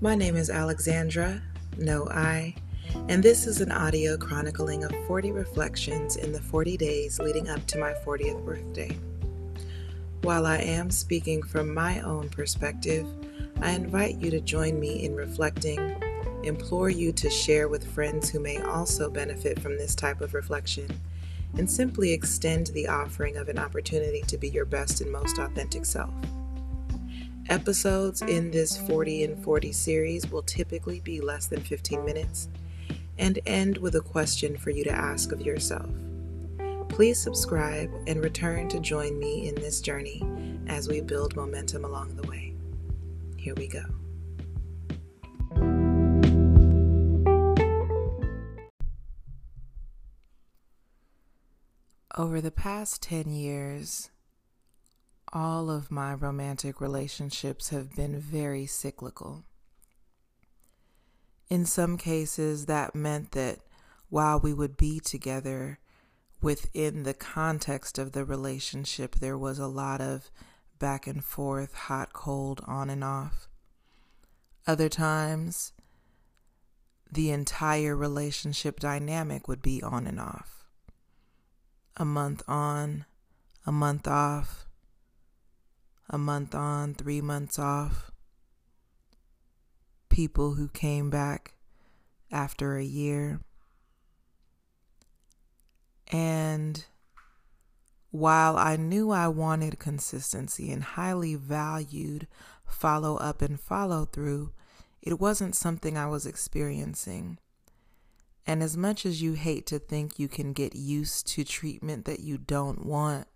My 0.00 0.14
name 0.14 0.36
is 0.36 0.48
Alexandra, 0.48 1.42
no 1.76 2.06
I, 2.06 2.54
and 3.08 3.20
this 3.20 3.48
is 3.48 3.60
an 3.60 3.72
audio 3.72 4.16
chronicling 4.16 4.84
of 4.84 4.92
40 5.08 5.32
reflections 5.32 6.14
in 6.14 6.30
the 6.30 6.40
40 6.40 6.76
days 6.76 7.18
leading 7.18 7.48
up 7.48 7.66
to 7.66 7.80
my 7.80 7.94
40th 8.06 8.44
birthday. 8.44 8.96
While 10.22 10.46
I 10.46 10.58
am 10.58 10.92
speaking 10.92 11.42
from 11.42 11.74
my 11.74 12.00
own 12.02 12.28
perspective, 12.28 13.08
I 13.60 13.72
invite 13.72 14.20
you 14.20 14.30
to 14.30 14.40
join 14.40 14.78
me 14.78 15.04
in 15.04 15.16
reflecting, 15.16 16.00
implore 16.44 16.90
you 16.90 17.10
to 17.14 17.28
share 17.28 17.66
with 17.66 17.92
friends 17.92 18.30
who 18.30 18.38
may 18.38 18.62
also 18.62 19.10
benefit 19.10 19.58
from 19.58 19.76
this 19.76 19.96
type 19.96 20.20
of 20.20 20.32
reflection, 20.32 20.88
and 21.56 21.68
simply 21.68 22.12
extend 22.12 22.68
the 22.68 22.86
offering 22.86 23.36
of 23.36 23.48
an 23.48 23.58
opportunity 23.58 24.22
to 24.28 24.38
be 24.38 24.48
your 24.48 24.64
best 24.64 25.00
and 25.00 25.10
most 25.10 25.38
authentic 25.38 25.84
self. 25.84 26.14
Episodes 27.48 28.20
in 28.20 28.50
this 28.50 28.76
40 28.76 29.24
and 29.24 29.42
40 29.42 29.72
series 29.72 30.30
will 30.30 30.42
typically 30.42 31.00
be 31.00 31.22
less 31.22 31.46
than 31.46 31.62
15 31.62 32.04
minutes 32.04 32.50
and 33.16 33.38
end 33.46 33.78
with 33.78 33.94
a 33.94 34.02
question 34.02 34.58
for 34.58 34.68
you 34.68 34.84
to 34.84 34.92
ask 34.92 35.32
of 35.32 35.40
yourself. 35.40 35.88
Please 36.90 37.18
subscribe 37.18 37.90
and 38.06 38.22
return 38.22 38.68
to 38.68 38.78
join 38.80 39.18
me 39.18 39.48
in 39.48 39.54
this 39.54 39.80
journey 39.80 40.22
as 40.66 40.88
we 40.88 41.00
build 41.00 41.36
momentum 41.36 41.86
along 41.86 42.16
the 42.16 42.28
way. 42.28 42.52
Here 43.38 43.54
we 43.54 43.66
go. 43.66 43.84
Over 52.14 52.42
the 52.42 52.50
past 52.50 53.00
10 53.02 53.30
years, 53.30 54.10
all 55.32 55.70
of 55.70 55.90
my 55.90 56.14
romantic 56.14 56.80
relationships 56.80 57.70
have 57.70 57.94
been 57.94 58.18
very 58.18 58.66
cyclical. 58.66 59.44
In 61.48 61.64
some 61.64 61.96
cases, 61.96 62.66
that 62.66 62.94
meant 62.94 63.32
that 63.32 63.58
while 64.10 64.38
we 64.38 64.52
would 64.52 64.76
be 64.76 65.00
together 65.00 65.78
within 66.40 67.02
the 67.02 67.14
context 67.14 67.98
of 67.98 68.12
the 68.12 68.24
relationship, 68.24 69.16
there 69.16 69.38
was 69.38 69.58
a 69.58 69.66
lot 69.66 70.00
of 70.00 70.30
back 70.78 71.06
and 71.06 71.24
forth, 71.24 71.74
hot, 71.74 72.12
cold, 72.12 72.60
on 72.66 72.90
and 72.90 73.02
off. 73.02 73.48
Other 74.66 74.88
times, 74.88 75.72
the 77.10 77.30
entire 77.30 77.96
relationship 77.96 78.78
dynamic 78.78 79.48
would 79.48 79.62
be 79.62 79.82
on 79.82 80.06
and 80.06 80.20
off. 80.20 80.66
A 81.96 82.04
month 82.04 82.42
on, 82.46 83.06
a 83.66 83.72
month 83.72 84.06
off, 84.06 84.67
a 86.10 86.18
month 86.18 86.54
on, 86.54 86.94
three 86.94 87.20
months 87.20 87.58
off. 87.58 88.10
People 90.08 90.54
who 90.54 90.68
came 90.68 91.10
back 91.10 91.54
after 92.30 92.76
a 92.76 92.84
year. 92.84 93.40
And 96.10 96.84
while 98.10 98.56
I 98.56 98.76
knew 98.76 99.10
I 99.10 99.28
wanted 99.28 99.78
consistency 99.78 100.72
and 100.72 100.82
highly 100.82 101.34
valued 101.34 102.26
follow 102.66 103.16
up 103.16 103.42
and 103.42 103.60
follow 103.60 104.06
through, 104.06 104.52
it 105.02 105.20
wasn't 105.20 105.54
something 105.54 105.96
I 105.96 106.06
was 106.06 106.26
experiencing. 106.26 107.38
And 108.46 108.62
as 108.62 108.76
much 108.76 109.04
as 109.04 109.20
you 109.20 109.34
hate 109.34 109.66
to 109.66 109.78
think 109.78 110.18
you 110.18 110.26
can 110.26 110.54
get 110.54 110.74
used 110.74 111.26
to 111.28 111.44
treatment 111.44 112.06
that 112.06 112.20
you 112.20 112.38
don't 112.38 112.84
want, 112.84 113.28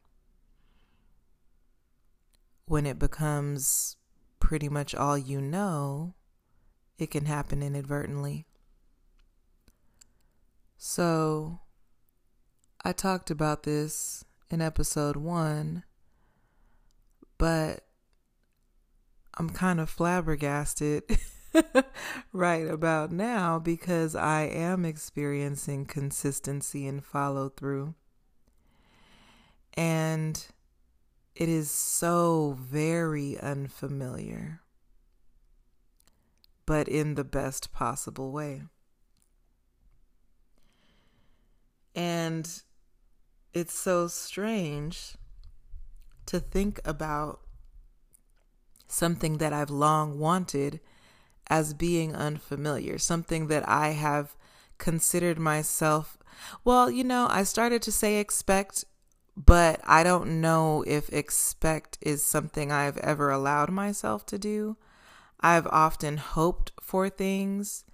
when 2.66 2.86
it 2.86 2.98
becomes 2.98 3.96
pretty 4.40 4.68
much 4.68 4.94
all 4.94 5.16
you 5.16 5.40
know, 5.40 6.14
it 6.98 7.10
can 7.10 7.26
happen 7.26 7.62
inadvertently. 7.62 8.46
So, 10.76 11.60
I 12.84 12.92
talked 12.92 13.30
about 13.30 13.62
this 13.62 14.24
in 14.50 14.60
episode 14.60 15.16
one, 15.16 15.84
but 17.38 17.84
I'm 19.38 19.50
kind 19.50 19.80
of 19.80 19.88
flabbergasted 19.88 21.04
right 22.32 22.66
about 22.68 23.12
now 23.12 23.58
because 23.58 24.14
I 24.16 24.42
am 24.42 24.84
experiencing 24.84 25.86
consistency 25.86 26.86
and 26.86 27.04
follow 27.04 27.48
through. 27.48 27.94
And 29.74 30.44
it 31.34 31.48
is 31.48 31.70
so 31.70 32.56
very 32.60 33.38
unfamiliar, 33.40 34.60
but 36.66 36.88
in 36.88 37.14
the 37.14 37.24
best 37.24 37.72
possible 37.72 38.32
way. 38.32 38.62
And 41.94 42.48
it's 43.52 43.74
so 43.74 44.08
strange 44.08 45.14
to 46.26 46.40
think 46.40 46.80
about 46.84 47.40
something 48.88 49.38
that 49.38 49.52
I've 49.52 49.70
long 49.70 50.18
wanted 50.18 50.80
as 51.48 51.74
being 51.74 52.14
unfamiliar, 52.14 52.98
something 52.98 53.48
that 53.48 53.68
I 53.68 53.88
have 53.90 54.36
considered 54.78 55.38
myself. 55.38 56.18
Well, 56.64 56.90
you 56.90 57.04
know, 57.04 57.26
I 57.30 57.42
started 57.42 57.82
to 57.82 57.92
say 57.92 58.18
expect 58.18 58.84
but 59.36 59.80
I 59.84 60.02
don't 60.02 60.40
know 60.40 60.84
if 60.86 61.08
expect 61.10 61.98
is 62.00 62.22
something 62.22 62.70
I've 62.70 62.98
ever 62.98 63.30
allowed 63.30 63.70
myself 63.70 64.26
to 64.26 64.38
do. 64.38 64.76
I've 65.40 65.66
often 65.68 66.18
hoped 66.18 66.72
for 66.80 67.08
things, 67.08 67.84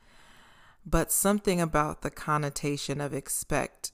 but 0.84 1.12
something 1.12 1.60
about 1.60 2.03
the 2.03 2.10
connotation 2.10 3.00
of 3.00 3.15
expect 3.15 3.93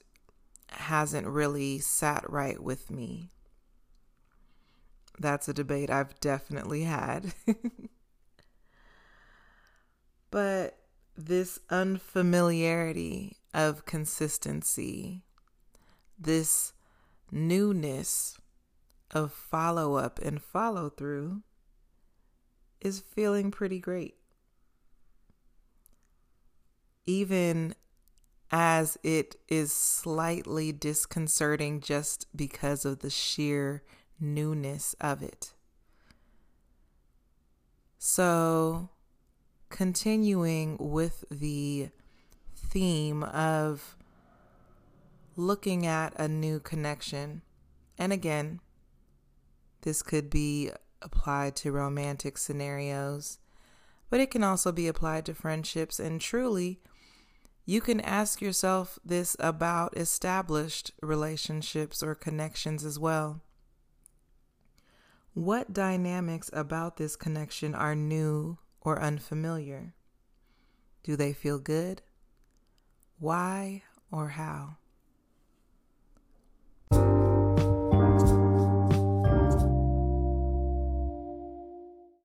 hasn't 0.71 1.27
really 1.27 1.79
sat 1.79 2.29
right 2.29 2.61
with 2.61 2.91
me. 2.91 3.31
That's 5.19 5.49
a 5.49 5.55
debate 5.55 5.91
I've 5.91 6.19
definitely 6.21 6.85
had. 6.85 7.35
but 10.31 10.79
this 11.17 11.61
unfamiliarity 11.71 13.37
of 13.53 13.85
consistency, 13.85 15.23
this 16.19 16.73
newness 17.31 18.39
of 19.11 19.33
follow 19.33 19.95
up 19.97 20.19
and 20.21 20.43
follow 20.43 20.89
through 20.91 21.43
is 22.81 23.01
feeling 23.01 23.51
pretty 23.51 23.79
great. 23.79 24.15
Even 27.07 27.75
as 28.51 28.97
it 29.03 29.37
is 29.49 29.73
slightly 29.73 30.71
disconcerting 30.73 31.81
just 31.81 32.27
because 32.37 32.85
of 32.85 33.01
the 33.01 33.11
sheer 33.11 33.83
newness 34.21 34.95
of 35.01 35.23
it. 35.23 35.55
So, 37.99 38.91
continuing 39.71 40.77
with 40.79 41.25
the 41.31 41.89
theme 42.55 43.23
of 43.25 43.97
looking 45.37 45.87
at 45.87 46.19
a 46.19 46.29
new 46.29 46.61
connection. 46.61 47.43
And 47.99 48.13
again, 48.13 48.61
this 49.83 50.03
could 50.03 50.31
be 50.31 50.71
applied 51.03 51.57
to 51.57 51.73
romantic 51.73 52.39
scenarios, 52.39 53.39
but 54.11 54.21
it 54.21 54.31
can 54.31 54.43
also 54.43 54.73
be 54.73 54.89
applied 54.89 55.27
to 55.27 55.35
friendships. 55.35 55.99
And 55.99 56.21
truly, 56.21 56.81
you 57.67 57.81
can 57.81 58.01
ask 58.01 58.41
yourself 58.41 58.99
this 59.05 59.37
about 59.39 59.97
established 59.97 60.93
relationships 61.03 62.03
or 62.03 62.15
connections 62.15 62.85
as 62.85 62.99
well. 62.99 63.43
What 65.35 65.73
dynamics 65.73 66.49
about 66.53 66.97
this 66.97 67.17
connection 67.17 67.75
are 67.75 67.97
new 67.97 68.59
or 68.81 69.01
unfamiliar? 69.01 69.95
Do 71.03 71.17
they 71.17 71.33
feel 71.33 71.59
good? 71.59 72.03
Why 73.19 73.83
or 74.13 74.29
how? 74.29 74.77